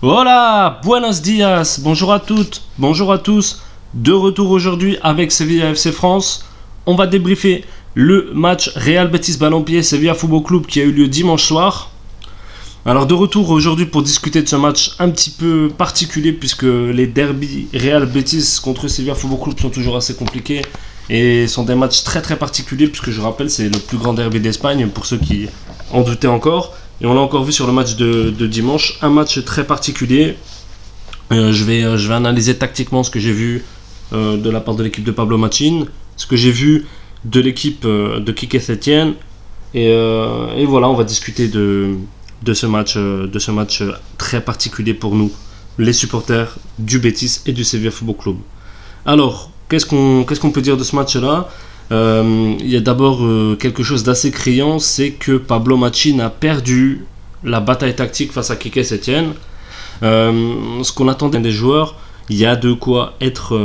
[0.00, 3.62] Hola, buenos dias, bonjour à toutes, bonjour à tous.
[3.94, 6.44] De retour aujourd'hui avec Sevilla FC France.
[6.86, 11.08] On va débriefer le match Real Betis Ballon-Pied Sevilla Football Club qui a eu lieu
[11.08, 11.90] dimanche soir.
[12.86, 17.08] Alors de retour aujourd'hui pour discuter de ce match un petit peu particulier puisque les
[17.08, 20.62] derbies Real Betis contre Sevilla Football Club sont toujours assez compliqués
[21.10, 24.38] et sont des matchs très très particuliers puisque je rappelle c'est le plus grand derby
[24.38, 25.48] d'Espagne pour ceux qui
[25.90, 26.76] en doutaient encore.
[27.00, 30.36] Et on l'a encore vu sur le match de, dimanche, un match très particulier.
[31.30, 33.64] Euh, je, vais, euh, je vais analyser tactiquement ce que j'ai vu
[34.12, 35.84] euh, de la part de l'équipe de Pablo Machin,
[36.16, 36.86] ce que j'ai vu
[37.24, 39.14] de l'équipe de Kike Setien.
[39.74, 39.92] Et,
[40.66, 41.98] voilà, on va discuter de,
[42.52, 43.82] ce match, de ce match
[44.16, 45.30] très particulier pour nous,
[45.78, 48.36] les supporters du Betis et du Sevilla Football Club.
[49.04, 51.48] Alors, qu'est-ce qu'on peut dire de ce match-là?
[51.90, 57.04] Il y a d'abord euh, quelque chose d'assez criant, c'est que Pablo Machin a perdu
[57.44, 59.32] la bataille tactique face à Kike Setien.
[60.02, 61.96] Euh, ce qu'on attendait des joueurs,
[62.28, 63.58] il y a de quoi être,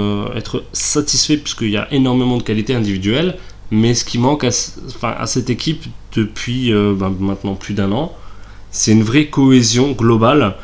[0.71, 3.37] satisfait puisqu'il y a énormément de qualités individuelles,
[3.71, 5.83] mais ce qui manque à, cette équipe
[6.15, 8.13] depuis ben, maintenant plus d'un an,
[8.71, 10.55] c'est une vraie cohésion globale.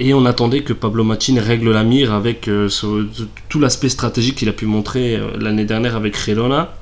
[0.00, 2.50] Et on attendait que Pablo Machin règle la mire avec
[3.48, 6.74] tout l'aspect stratégique qu'il a pu montrer l'année dernière avec Relona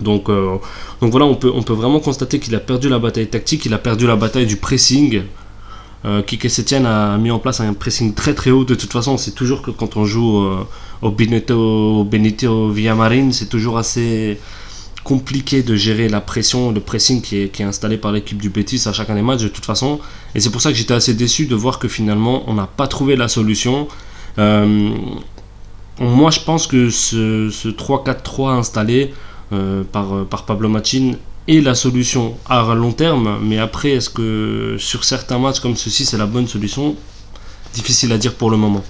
[0.00, 0.56] donc, euh,
[1.00, 3.74] donc voilà, on peut, on peut vraiment constater qu'il a perdu la bataille tactique, il
[3.74, 5.22] a perdu la bataille du pressing.
[6.04, 8.64] Euh, Kike Setien a mis en place un pressing très très haut.
[8.64, 10.66] De toute façon, c'est toujours que quand on joue euh,
[11.00, 14.38] au Benito, Benito Villamarin, c'est toujours assez
[15.02, 18.48] compliqué de gérer la pression, le pressing qui est, qui est installé par l'équipe du
[18.48, 20.00] Betis à chacun des matchs de toute façon.
[20.34, 22.86] Et c'est pour ça que j'étais assez déçu de voir que finalement on n'a pas
[22.86, 23.86] trouvé la solution.
[24.38, 29.12] moi je pense que ce, ce 3-4-3 installé, euh,
[29.92, 31.12] par, euh, par Pablo Machin
[31.46, 36.04] est la solution à long terme, mais après, est-ce que sur certains matchs comme ceci,
[36.04, 36.96] c'est la bonne solution?
[37.74, 38.82] Difficile à dire pour le moment.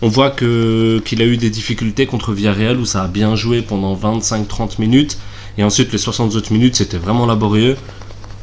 [0.00, 3.62] On voit que, qu'il a eu des difficultés contre Villarreal où ça a bien joué
[3.62, 5.18] pendant 25-30 minutes,
[5.58, 7.76] et ensuite les 60 autres minutes, c'était vraiment laborieux.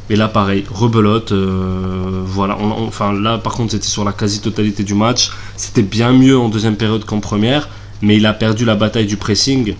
[0.09, 1.31] Et là, pareil, rebelote.
[1.31, 2.57] Euh, voilà.
[2.59, 5.31] enfin, là, par contre, c'était sur la quasi-totalité du match.
[5.55, 7.69] C'était bien mieux en deuxième période qu'en première,
[8.01, 9.75] mais il a perdu la bataille du pressing.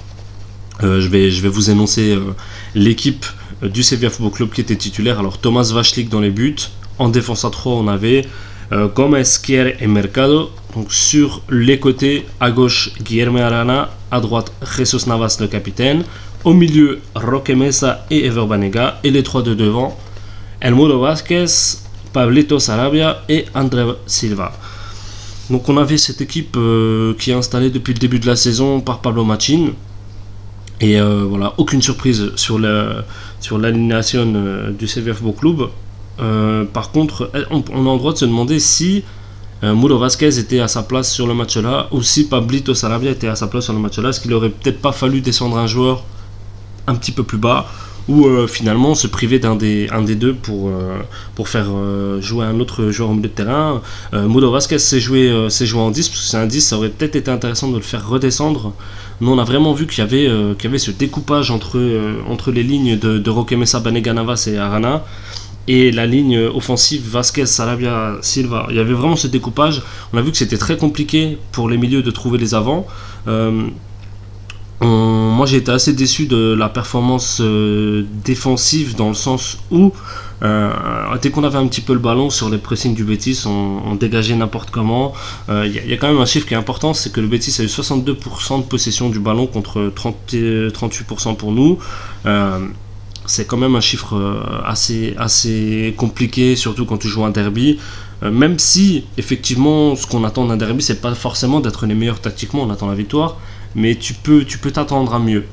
[0.84, 2.34] Euh, je, vais, vous énoncer euh,
[2.74, 3.26] l'équipe
[3.64, 5.20] euh, du Sevilla Football Club qui était titulaire.
[5.20, 6.56] Alors Thomas Vachlik dans les buts.
[6.98, 8.26] En défense à 3, on avait
[8.72, 10.50] Gomez, Kier et Mercado.
[10.76, 16.04] Donc sur les côtés, à gauche Guillermo Arana, à droite Jesus Navas le capitaine.
[16.46, 19.00] Au milieu, Roque Mesa et Ever Banega.
[19.04, 19.98] Et les trois de devant,
[20.62, 21.46] Elmuro Vázquez,
[22.14, 24.54] Pablito Sarabia et André Silva.
[25.50, 26.58] Donc on avait cette équipe
[27.20, 29.74] qui est installée depuis le début de la saison par Pablo Machin.
[30.82, 33.06] Et euh, voilà, aucune surprise sur la
[33.52, 35.70] l'alignation euh, du CVF Football Club.
[36.20, 39.04] Euh, par contre, on, a le droit de se demander si
[39.64, 43.36] Muro Vasquez était à sa place sur le match-là ou si Pablito Sarabia était à
[43.36, 44.10] sa place sur le match-là.
[44.10, 46.04] Est-ce qu'il aurait peut-être pas fallu descendre un joueur
[46.88, 47.66] un petit peu plus bas
[48.08, 50.72] ou finalement se priver d'un des, un des deux pour,
[51.34, 51.68] pour faire
[52.20, 53.82] jouer un autre joueur au milieu de terrain.
[54.14, 57.16] Modo Vasquez s'est joué, joué en 10, parce que c'est un 10, ça aurait peut-être
[57.16, 58.74] été intéressant de le faire redescendre
[59.22, 61.78] mais on a vraiment vu qu'il y avait, euh, qu'il y avait ce découpage entre,
[61.78, 65.04] euh, entre les lignes de, de Roque Mesa, Baneganavas et Arana
[65.68, 68.68] et la ligne offensive Vasquez, Sarabia, Silva.
[68.70, 69.82] Il y avait vraiment ce découpage.
[70.14, 72.86] On a vu que c'était très compliqué pour les milieux de trouver les avants.
[73.28, 73.68] Euh,
[74.82, 77.42] moi j'ai été assez déçu de la performance
[78.24, 79.94] défensive dans le sens où
[80.44, 80.72] euh,
[81.22, 84.36] dès qu'on avait un petit peu le ballon sur les pressings du Betis, on, dégageait
[84.36, 85.14] n'importe comment.
[85.48, 87.56] Il euh, y, a quand même un chiffre qui est important, c'est que le Betis
[87.60, 91.80] a eu 62% de possession du ballon contre 38% pour nous.
[92.26, 92.60] Euh,
[93.26, 97.80] c'est quand même un chiffre assez, assez compliqué, surtout quand tu joues un derby.
[98.22, 102.62] même si, effectivement, ce qu'on attend d'un derby, c'est pas forcément d'être les meilleurs tactiquement,
[102.62, 103.38] on attend la victoire,
[103.76, 105.46] mais tu peux tu peux t'attendre à mieux.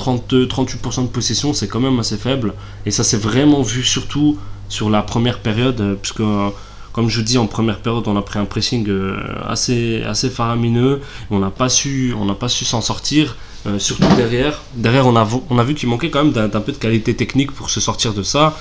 [0.00, 2.54] 32-38% de possession, c'est quand même assez faible.
[2.86, 4.38] Et ça s'est vraiment vu surtout
[4.68, 6.48] sur la première période, euh, puisque euh,
[6.92, 11.00] comme je dis en première période, on a pris un pressing euh, assez, assez faramineux.
[11.30, 13.36] On n'a pas su, on pas su s'en sortir.
[13.78, 16.78] surtout derrière, derrière on a, on a vu qu'il manquait quand même d'un peu de
[16.78, 18.56] qualité technique pour se sortir de ça.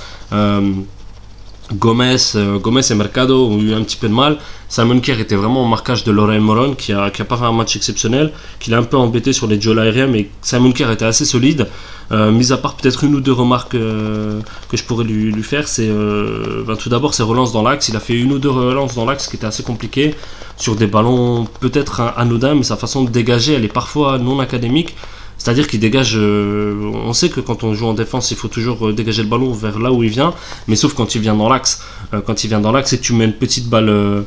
[1.73, 2.17] Gomez,
[2.61, 4.37] Gomez et Mercado ont eu un petit peu de mal.
[4.69, 7.51] Simon Kerr était vraiment au marquage de Lorraine Moron, qui a, qui pas fait un
[7.51, 11.05] match exceptionnel, qui l'a un peu embêté sur les duels aériens, mais Simon Kerr était
[11.05, 11.67] assez solide.
[12.11, 15.67] Euh, mis à part peut-être une ou deux remarques euh, que je pourrais lui, faire,
[15.67, 17.89] c'est euh, ben, tout d'abord ses relances dans l'axe.
[17.89, 20.15] Il a fait une ou deux relances dans l'axe qui étaient assez compliquées
[20.57, 24.95] sur des ballons peut-être anodins, mais sa façon de dégager, elle est parfois non académique.
[25.39, 26.15] C'est-à-dire qu'il dégage.
[26.17, 29.79] on sait que quand on joue en défense, il faut toujours dégager le ballon vers
[29.79, 30.33] là où il vient,
[30.67, 31.81] mais sauf quand il vient dans l'axe.
[32.27, 34.25] quand il vient dans l'axe et que tu mets une petite balle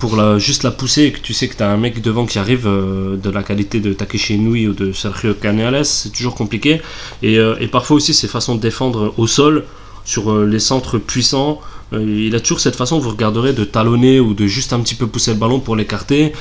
[0.00, 2.38] pour juste la pousser et que tu sais que tu as un mec devant qui
[2.38, 6.80] arrive euh, de la qualité de Takeshi Inui ou de Sergio Canales, c'est toujours compliqué.
[7.22, 9.64] Et, euh, et, parfois aussi ses façons de défendre au sol,
[10.06, 11.60] sur euh, les centres puissants,
[11.92, 15.06] il a toujours cette façon, vous regarderez, de talonner ou de juste un petit peu
[15.06, 16.32] pousser le ballon pour l'écarter.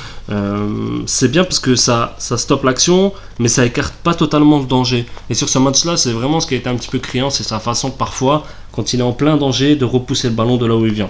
[1.07, 5.05] c'est bien parce que ça, ça stoppe l'action, mais ça écarte pas totalement le danger.
[5.29, 7.43] Et sur ce match-là, c'est vraiment ce qui a été un petit peu criant, c'est
[7.43, 10.75] sa façon parfois, quand il est en plein danger, de repousser le ballon de là
[10.75, 11.09] où il vient.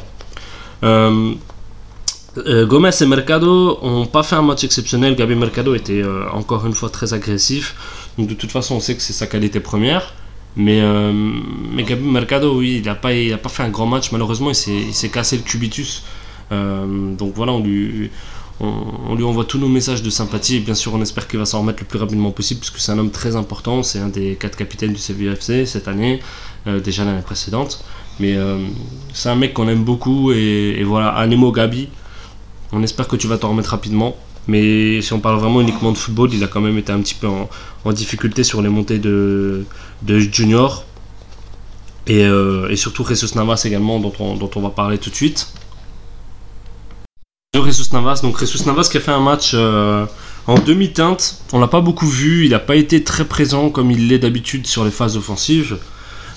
[2.37, 5.15] Euh, Gomez et Mercado n'ont pas fait un match exceptionnel.
[5.15, 7.75] Gabi Mercado était euh, encore une fois très agressif.
[8.17, 10.13] De toute façon, on sait que c'est sa qualité première.
[10.55, 13.09] Mais, euh, mais Gabi Mercado, oui, il n'a pas,
[13.41, 14.11] pas fait un grand match.
[14.11, 16.03] Malheureusement, il s'est cassé le cubitus.
[16.51, 18.09] donc voilà, on lui,
[18.59, 20.57] on, lui envoie tous nos messages de sympathie.
[20.57, 22.91] Et bien sûr, on espère qu'il va s'en remettre le plus rapidement possible, puisque c'est
[22.91, 23.83] un homme très important.
[23.83, 26.19] C'est un des quatre capitaines du CVFC cette année,
[26.65, 27.83] déjà l'année précédente.
[28.19, 28.35] Mais
[29.13, 30.31] c'est un mec qu'on aime beaucoup.
[30.31, 31.89] Et, et voilà, Anemo Gabi.
[32.71, 34.15] On espère que tu vas t'en remettre rapidement.
[34.49, 37.13] Mais si on parle vraiment uniquement de football, il a quand même été un petit
[37.13, 39.63] peu en, difficulté sur les montées de,
[40.01, 40.85] de Junior.
[42.07, 45.53] Et, euh, surtout Jesus Navas également, dont on, va parler tout de suite.
[47.53, 50.07] Jesus Navas, donc Navas qui a fait un match euh,
[50.47, 51.41] en demi-teinte.
[51.53, 54.65] On l'a pas beaucoup vu, il n'a pas été très présent comme il l'est d'habitude
[54.65, 55.77] sur les phases offensives.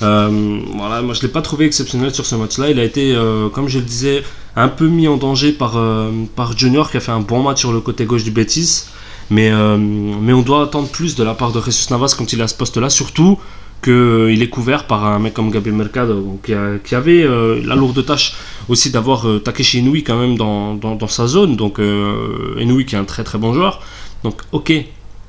[0.03, 2.71] Euh, voilà, moi je l'ai pas trouvé exceptionnel sur ce match-là.
[2.71, 3.17] Il a été,
[3.55, 4.23] comme je le disais,
[4.57, 7.61] un peu mis en danger par, euh, par Junior qui a fait un bon match
[7.61, 8.87] sur le côté gauche du Betis.
[9.31, 12.43] Mais, euh, mais on doit attendre plus de la part de Jesus Navas quand il
[12.43, 13.39] à ce poste-là, surtout
[13.83, 16.53] qu'il euh, est couvert par un mec comme Gabriel Mercado, qui,
[16.85, 17.27] qui, avait
[17.65, 18.35] la lourde tâche
[18.69, 21.57] aussi d'avoir Takeshi Inui quand même dans, dans, sa zone.
[21.57, 23.81] Donc Inui qui est un très très bon joueur.
[24.23, 24.73] Donc ok,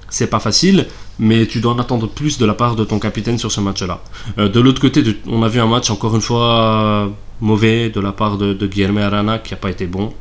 [0.10, 0.88] c'est pas facile,
[1.20, 4.02] mais tu dois en attendre plus de la part de ton capitaine sur ce match-là.
[4.38, 7.12] de l'autre côté, on a vu un match encore une fois
[7.44, 10.14] mauvais de la part de, Guillermo Arana qui n'a pas été bon.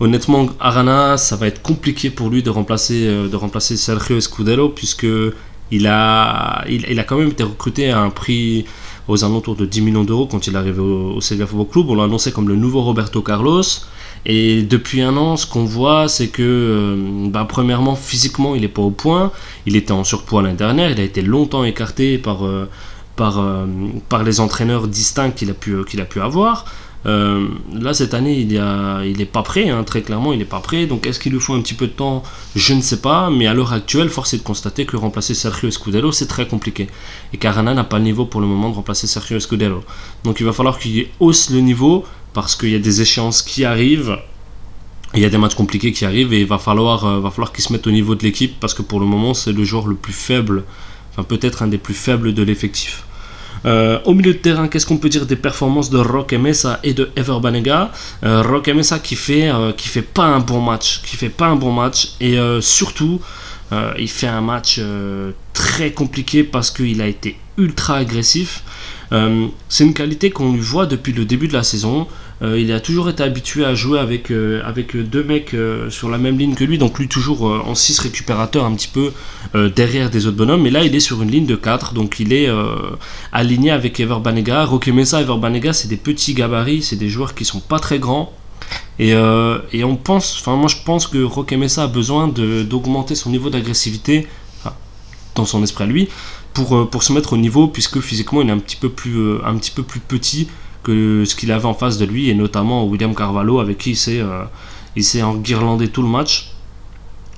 [0.00, 4.68] Honnêtement, Arana, ça va être compliqué pour lui de remplacer, euh, de remplacer Sergio Escudero
[4.68, 5.06] puisque
[5.70, 8.64] il a, il, a quand même été recruté à un prix
[9.08, 11.90] aux alentours de 10 millions d'euros quand il est arrivé au, au Sevilla Football Club.
[11.90, 13.62] On l'a annoncé comme le nouveau Roberto Carlos.
[14.28, 18.68] Et depuis un an, ce qu'on voit, c'est que, euh, bah, premièrement, physiquement, il n'est
[18.68, 19.32] pas au point.
[19.64, 20.90] Il était en surpoids l'année dernière.
[20.90, 22.68] Il a été longtemps écarté par, euh,
[23.16, 23.64] par, euh,
[24.10, 26.66] par les entraîneurs distincts qu'il a, pu, qu'il a pu avoir.
[27.06, 30.84] Là, cette année, il n'est est pas prêt, hein, très clairement, il n'est pas prêt.
[30.84, 32.22] Donc, est-ce qu'il lui faut un petit peu de temps?
[32.54, 33.30] Je ne sais pas.
[33.30, 36.86] Mais à l'heure actuelle, force est de constater que remplacer Sergio Escudero, c'est très compliqué.
[37.32, 39.80] Et Carana n'a pas le niveau pour le moment de remplacer Sergio Escudero.
[40.24, 43.64] Donc, il va falloir qu'il hausse le niveau parce qu'il y a des échéances qui
[43.64, 44.18] arrivent.
[45.14, 47.52] Il y a des matchs compliqués qui arrivent et il va falloir, euh, va falloir
[47.52, 49.86] qu'il se mette au niveau de l'équipe parce que pour le moment, c'est le joueur
[49.86, 50.64] le plus faible,
[51.10, 53.04] enfin peut-être un des plus faibles de l'effectif.
[53.66, 56.94] Euh, au milieu de terrain, qu'est-ce qu'on peut dire des performances de Roque Mesa et
[56.94, 57.90] de Ever Banega?
[58.24, 61.56] Euh, Mesa qui fait, euh, qui fait pas un bon match, qui fait pas un
[61.56, 63.20] bon match et surtout
[63.98, 64.80] il fait un match
[65.52, 68.62] très compliqué parce qu'il a été ultra agressif.
[69.10, 72.06] C'est une qualité qu'on lui voit depuis le début de la saison.
[72.40, 76.08] Euh, il a toujours été habitué à jouer avec, euh, avec deux mecs euh, sur
[76.08, 79.12] la même ligne que lui, donc lui toujours en 6 récupérateurs un petit peu
[79.54, 80.62] derrière des autres bonhommes.
[80.62, 82.48] Mais là, il est sur une ligne de 4, donc il est
[83.32, 84.64] aligné avec Ever Banega.
[84.64, 87.98] Roque Mesa, Ever Banega, c'est des petits gabarits, c'est des joueurs qui sont pas très
[87.98, 88.32] grands.
[88.98, 89.10] Et,
[89.72, 93.50] et, on pense, enfin moi je pense que Roque Mesa a besoin d'augmenter son niveau
[93.50, 94.26] d'agressivité,
[95.34, 96.08] dans son esprit à lui,
[96.64, 99.56] pour, pour se mettre au niveau, puisque physiquement il est un petit peu plus, un
[99.56, 100.48] petit peu plus petit
[100.82, 103.96] que ce qu'il avait en face de lui, et notamment William Carvalho, avec qui il
[103.96, 106.52] s'est, euh, enguirlandé tout le match.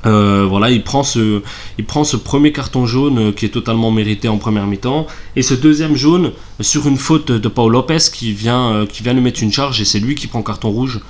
[0.07, 1.43] Euh, voilà, il prend, ce,
[1.77, 5.43] il prend ce premier carton jaune euh, qui est totalement mérité en première mi-temps, et
[5.43, 9.43] ce deuxième jaune sur une faute de Paul Lopez qui vient, qui vient lui mettre
[9.43, 11.01] une charge, et c'est lui qui prend carton rouge.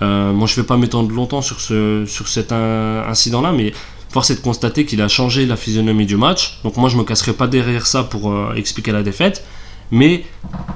[0.00, 3.72] moi, je ne vais pas m'étendre longtemps sur, ce, sur cet incident-là, mais
[4.12, 6.60] force est de constater qu'il a changé la physionomie du match.
[6.64, 9.44] Donc moi, je me casserai pas derrière ça pour expliquer la défaite.
[9.90, 10.24] Mais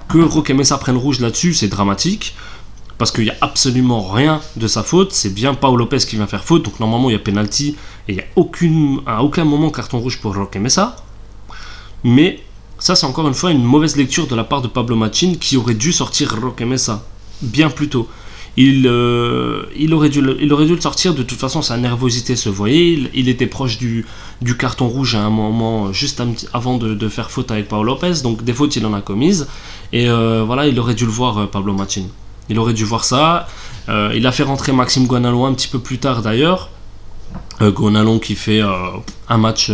[0.09, 2.35] que Roque Mesa prenne rouge là-dessus, c'est dramatique.
[2.99, 5.13] Parce qu'il n'y a absolument rien de sa faute.
[5.13, 6.65] C'est bien Paul Lopez qui vient faire faute.
[6.65, 7.77] Donc normalement, il y a penalty.
[8.09, 10.97] Et il n'y a à aucun moment carton rouge pour Roque Mesa.
[12.05, 12.41] Mais
[12.79, 15.57] ça, c'est encore une fois une mauvaise lecture de la part de Pablo Machin qui
[15.57, 17.03] aurait dû sortir Roque Mesa
[17.43, 18.09] bien plus tôt
[18.57, 21.15] il, euh, il, aurait dû le, sortir.
[21.15, 22.99] De toute façon, sa nervosité se voyait.
[23.13, 24.07] Il, était proche du,
[24.59, 26.23] carton rouge à un moment, juste
[26.55, 28.23] avant de, faire faute avec Paolo Lopez.
[28.23, 29.47] Donc, des fautes, il en a commises.
[29.93, 32.05] Et euh, voilà, il aurait dû le voir, euh, Pablo Machin.
[32.49, 33.47] Il aurait dû voir ça.
[33.89, 36.71] il a fait rentrer Maxime Guanalon un petit peu plus tard d'ailleurs.
[37.61, 38.61] Guanalon qui fait
[39.29, 39.73] un match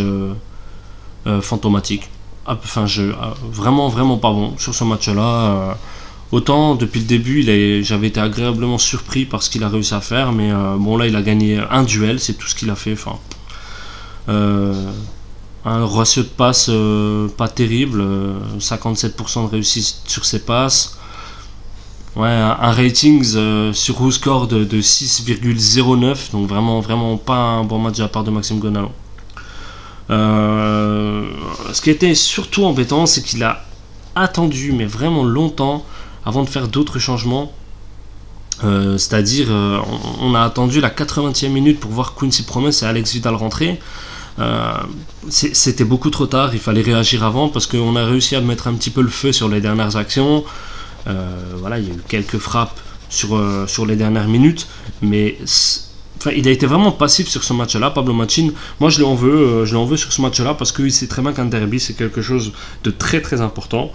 [1.41, 2.09] fantomatique.
[2.47, 3.13] Enfin, je,
[3.51, 5.77] vraiment, vraiment pas bon sur ce match-là
[6.33, 7.43] Autant depuis le début,
[7.83, 11.05] j'avais été agréablement surpris par ce qu'il a réussi à faire, mais euh, bon là
[11.05, 12.95] il a gagné un duel, c'est tout ce qu'il a fait.
[14.29, 14.73] Euh,
[15.63, 18.03] un ratio de passe euh, pas terrible,
[18.57, 20.97] 57% de réussite sur ses passes.
[22.15, 23.23] Ouais, un, rating
[23.73, 28.31] sur WhoScore de, de 6,09, donc vraiment, vraiment pas un bon match à part de
[28.31, 28.91] Maxime Gonalon.
[30.09, 33.63] ce qui était surtout embêtant, c'est qu'il a
[34.15, 35.85] attendu, mais vraiment longtemps,
[36.25, 37.51] avant de faire d'autres changements.
[38.63, 39.79] Euh, c'est-à-dire, euh,
[40.21, 43.79] on, a attendu la 80e minute pour voir Quincy Promes et Alex Vidal rentrer.
[44.39, 44.73] Euh,
[45.29, 48.73] c'était beaucoup trop tard, il fallait réagir avant parce qu'on a réussi à mettre un
[48.73, 50.43] petit peu le feu sur les dernières actions.
[51.05, 54.67] voilà, il y a eu quelques frappes sur, sur les dernières minutes,
[55.03, 55.37] mais
[56.17, 58.49] enfin, il a été vraiment passif sur ce match-là, Pablo Machin.
[58.79, 61.45] Moi, je lui en veux, veux sur ce match-là parce qu'il sait très bien qu'un
[61.45, 62.53] derby, c'est quelque chose
[62.83, 63.91] de très très important.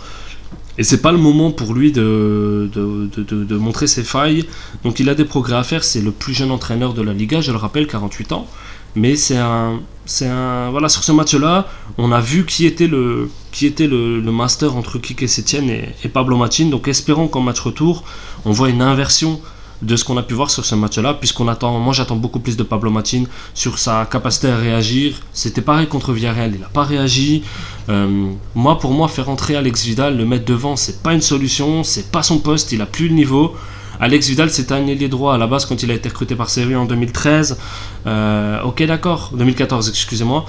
[0.78, 4.44] Et c'est pas le moment pour lui de, de, montrer ses failles.
[4.84, 5.82] Donc il a des progrès à faire.
[5.82, 8.46] C'est le plus jeune entraîneur de la Liga, je le rappelle, 48 ans.
[8.94, 11.66] Mais c'est un, c'est un, voilà, sur ce match-là,
[11.98, 16.08] on a vu qui était le, qui était le, master entre Kike Setien et, et
[16.08, 16.66] Pablo Machin.
[16.66, 18.04] Donc espérons qu'en match retour,
[18.44, 19.40] on voit une inversion
[19.82, 22.56] de ce qu'on a pu voir sur ce match-là, puisqu'on attend, moi j'attends beaucoup plus
[22.56, 25.14] de Pablo Matin sur sa capacité à réagir.
[25.32, 27.42] C'était pareil contre Villarreal, il n'a pas réagi.
[27.88, 31.84] Euh, moi, pour moi, faire entrer Alex Vidal, le mettre devant, c'est pas une solution,
[31.84, 33.54] c'est pas son poste, il a plus le niveau.
[34.00, 36.50] Alex Vidal, c'était un ailier droit à la base quand il a été recruté par
[36.50, 37.58] Séville en 2013.
[38.06, 40.46] Euh, ok, d'accord, 2014, excusez-moi.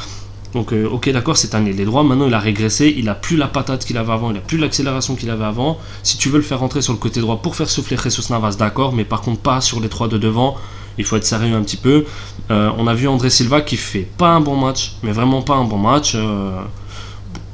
[0.54, 2.04] Donc, euh, ok, d'accord, c'est un ailier droit.
[2.04, 2.94] Maintenant, il a régressé.
[2.98, 4.32] Il a plus la patate qu'il avait avant.
[4.32, 5.78] Il a plus l'accélération qu'il avait avant.
[6.04, 8.56] Si tu veux le faire rentrer sur le côté droit pour faire souffler Jesus Navas,
[8.58, 10.58] d'accord, mais par contre, pas sur les trois de devant.
[10.98, 12.06] Il faut être sérieux un petit peu.
[12.52, 15.56] Euh, on a vu André Silva qui fait pas un bon match, mais vraiment pas
[15.56, 16.14] un bon match.
[16.16, 16.62] Euh,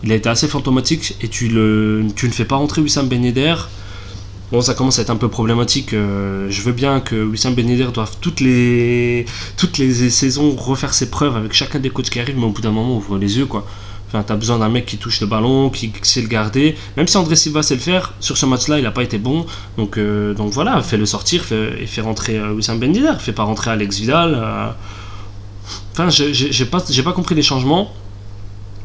[0.03, 3.21] il a été assez fantomatique et tu, le, tu ne fais pas rentrer Wissam Ben
[4.51, 5.93] Bon, ça commence à être un peu problématique.
[5.93, 9.25] Euh, je veux bien que Wissam Ben doive toutes les,
[10.09, 12.95] saisons refaire ses preuves avec chacun des coachs qui arrivent, mais au bout d'un moment,
[12.95, 13.65] ouvre les yeux, quoi.
[14.07, 16.75] Enfin, t'as besoin d'un mec qui touche le ballon, qui, sait le garder.
[16.95, 19.47] Même si André Silva sait le faire, sur ce match-là, il n'a pas été bon.
[19.77, 23.13] Donc, euh, donc voilà, fais-le sortir et fais rentrer euh, Wissam Ben Yedder.
[23.19, 24.75] Fais pas rentrer Alex Vidal.
[25.93, 27.91] Enfin, j'ai pas, pas compris les changements.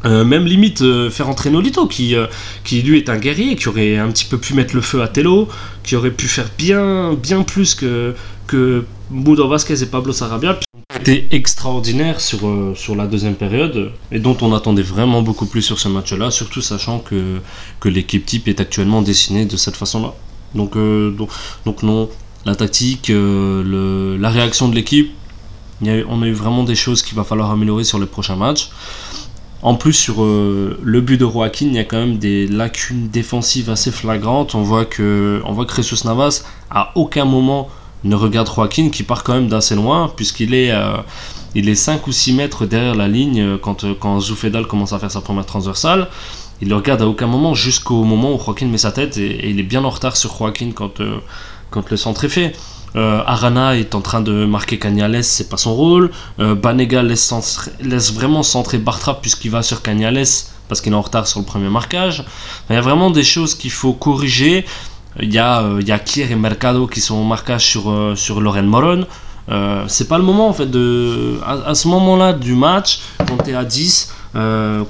[0.06, 2.26] Euh, même limite euh, faire entrer Nolito qui, euh,
[2.64, 5.08] qui lui est un guerrier qui aurait un petit peu pu mettre le feu à
[5.08, 5.46] Tello
[5.82, 8.14] qui aurait pu faire bien bien plus que
[8.46, 10.58] que Mudo Vasquez et Pablo Sarabia
[10.98, 12.40] été extraordinaire sur,
[12.76, 16.30] sur la deuxième période et dont on attendait vraiment beaucoup plus sur ce match là
[16.30, 17.38] surtout sachant que,
[17.78, 20.14] que l'équipe type est actuellement dessinée de cette façon là
[20.54, 21.28] donc, donc,
[21.66, 22.08] donc, non
[22.46, 25.12] la tactique la réaction de l'équipe
[25.82, 28.70] on a eu vraiment des choses qu'il va falloir améliorer sur les prochains matchs
[29.62, 33.08] en plus, sur euh, le but de Joaquin, il y a quand même des lacunes
[33.08, 34.54] défensives assez flagrantes.
[34.54, 37.68] On voit que, on Jesus Navas, à aucun moment,
[38.04, 40.96] ne regarde Joaquin, qui part quand même d'assez loin, puisqu'il est, euh,
[41.54, 45.10] il est 5 ou 6 mètres derrière la ligne euh, quand, Zoufedal commence à faire
[45.10, 46.08] sa première transversale.
[46.62, 49.60] Il le regarde à aucun moment, jusqu'au moment où Joaquin met sa tête, et, il
[49.60, 51.00] est bien en retard sur Joaquin quand
[51.90, 52.52] le centre est fait.
[52.96, 56.10] Euh, Arana est en train de marquer Cagnales, c'est pas son rôle.
[56.38, 57.32] Euh, Banega laisse,
[58.12, 60.24] vraiment centrer Bartra puisqu'il va sur Cagnales
[60.68, 62.24] parce qu'il est en retard sur le premier marquage.
[62.68, 64.64] Il y a vraiment des choses qu'il faut corriger.
[65.20, 69.06] Il y, a, euh, Kier et Mercado qui sont en marquage sur, sur Loren Moron.
[69.88, 71.40] c'est pas le moment en fait de.
[71.44, 74.12] À, ce moment-là du match, quand tu es à 10,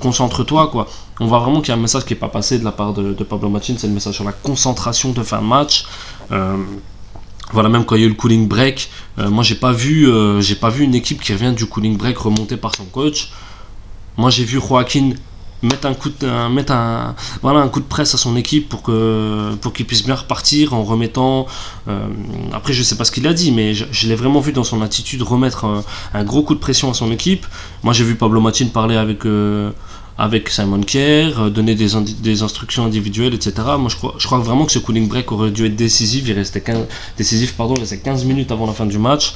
[0.00, 0.86] concentre-toi quoi.
[1.22, 2.94] On voit vraiment qu'il y a un message qui n'est pas passé de la part
[2.94, 5.84] de, Pablo Machin, c'est le message sur la concentration de fin de match.
[7.52, 10.08] Voilà, même quand il y a eu le cooling break, euh, moi j'ai pas vu,
[10.08, 13.32] euh, j'ai pas vu une équipe qui revient du cooling break remonter par son coach.
[14.16, 15.10] Moi j'ai vu Joaquin
[15.62, 18.82] mettre un coup de, mettre un, voilà, un coup de presse à son équipe pour
[18.82, 21.46] que pour qu'il puisse bien repartir en remettant.
[21.88, 22.06] Euh,
[22.52, 24.80] après je sais pas ce qu'il a dit, mais je, l'ai vraiment vu dans son
[24.80, 27.46] attitude remettre un, gros coup de pression à son équipe.
[27.82, 29.24] Moi j'ai vu Pablo Machin parler avec
[30.20, 33.54] avec Simon Kerr, euh, donner des, instructions individuelles, etc.
[33.78, 36.24] Moi, je crois, vraiment que ce cooling break aurait dû être décisif.
[36.28, 36.86] Il restait 15,
[37.16, 39.34] décisif, pardon, il restait 15 minutes avant la fin du match.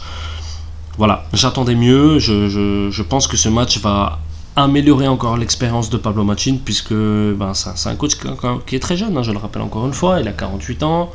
[0.99, 2.19] Voilà, j'attendais mieux.
[2.19, 4.19] Je, pense que ce match va
[4.57, 8.19] améliorer encore l'expérience de Pablo Machin, puisque ben, c'est un coach
[8.67, 10.21] qui est très jeune, hein, je le rappelle encore une fois.
[10.21, 11.11] Il a 48 ans.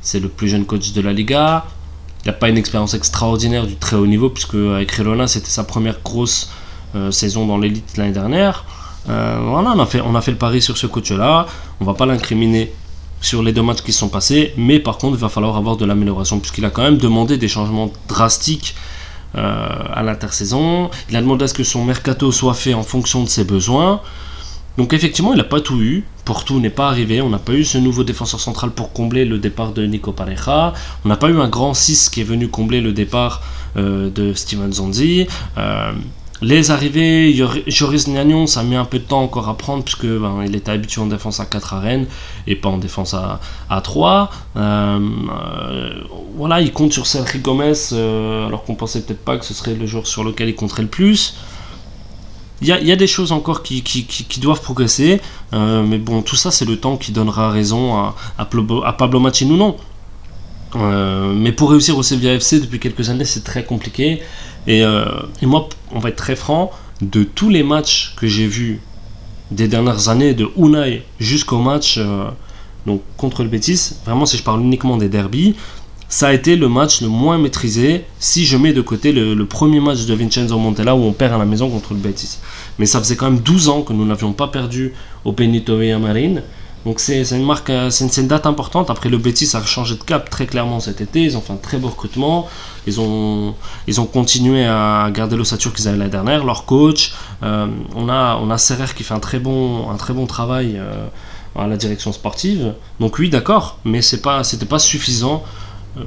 [0.00, 1.66] C'est le plus jeune coach de la Liga.
[2.24, 5.64] Il n'a pas une expérience extraordinaire du très haut niveau, puisque avec Relona, c'était sa
[5.64, 6.50] première grosse
[6.94, 8.64] euh, saison dans l'élite l'année dernière.
[9.08, 11.46] Euh, on a, fait, le pari sur ce coach-là.
[11.80, 12.72] On va pas l'incriminer
[13.20, 15.84] sur les deux matchs qui sont passés, mais par contre, il va falloir avoir de
[15.84, 18.74] l'amélioration, puisqu'il a quand même demandé des changements drastiques
[19.36, 20.90] euh, à l'intersaison.
[21.10, 24.00] Il a demandé à ce que son mercato soit fait en fonction de ses besoins.
[24.76, 26.04] Donc effectivement, il n'a pas tout eu.
[26.24, 29.38] Porto n'est pas arrivé, on n'a pas eu ce nouveau défenseur central pour combler le
[29.38, 30.72] départ de Nico Pareja,
[31.04, 33.42] on n'a pas eu un grand 6 qui est venu combler le départ
[33.76, 35.26] euh, de Steven Zonzi.
[36.42, 37.34] Les arrivées,
[37.66, 40.72] Joris Gnagnon, ça mis un peu de temps encore à prendre puisque ben, il était
[40.72, 42.06] habitué en défense à 4 arènes
[42.46, 44.30] et pas en défense à, à 3.
[44.56, 45.90] Euh,
[46.36, 49.86] voilà, il compte sur Sergio Gomez alors qu'on pensait peut-être pas que ce serait le
[49.86, 51.34] joueur sur lequel il compterait le plus
[52.62, 53.82] il y, a, des choses encore qui,
[54.40, 55.20] doivent progresser,
[55.52, 57.94] euh, mais bon, tout ça, c'est le temps qui donnera raison
[58.38, 59.76] à, Pablo Machin ou non.
[60.76, 64.22] Euh, mais pour réussir au Sevilla FC depuis quelques années, c'est très compliqué.
[64.68, 66.70] Euh, et, moi, on va être très franc,
[67.02, 68.80] de tous les matchs que j'ai vus
[69.50, 71.98] des dernières années, de Unai jusqu'au match
[72.86, 75.54] donc, contre le Betis, vraiment si je parle uniquement des derbies,
[76.08, 79.80] ça a été le match le moins maîtrisé si je mets de côté le, premier
[79.80, 82.38] match de Vincenzo Montella où on perd à la maison contre le Betis.
[82.78, 84.92] Mais ça faisait quand même 12 ans que nous n'avions pas perdu
[85.24, 86.42] au Benito Marine.
[86.84, 88.90] Donc c'est une marque, euh, c'est une, date importante.
[88.90, 91.22] Après le Betis a changé de cap très clairement cet été.
[91.22, 92.46] Ils ont fait un très beau recrutement.
[92.86, 93.54] Ils ont,
[93.86, 96.44] ils ont continué à garder l'ossature qu'ils avaient la dernière.
[96.44, 100.12] Leur coach, euh, on a, on a Serrer qui fait un très bon, un très
[100.12, 101.06] bon travail euh,
[101.56, 102.74] à la direction sportive.
[103.00, 105.42] Donc oui, d'accord, mais c'est pas, c'était pas suffisant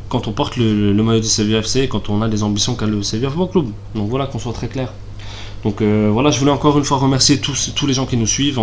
[0.09, 3.29] quand on porte le, maillot du CVFC, quand on a les ambitions qu'a le CVF
[3.29, 3.65] Football Club.
[3.95, 4.93] Donc voilà, qu'on soit très clair.
[5.63, 8.59] Donc voilà, je voulais encore une fois remercier tous, tous les gens qui nous suivent,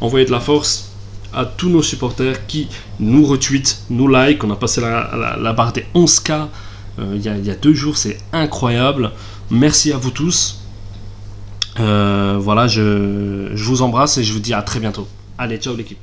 [0.00, 0.93] envoyer de la force
[1.36, 2.68] à tous nos supporters qui
[3.00, 4.44] nous retweetent, nous like.
[4.44, 6.48] On a passé la, barre des 11K
[6.98, 9.10] euh, il y, a deux jours, c'est incroyable.
[9.50, 10.60] Merci à vous tous.
[11.80, 15.08] Euh, voilà, je, je vous embrasse et je vous dis à très bientôt.
[15.38, 15.98] Allez, ciao l'équipe.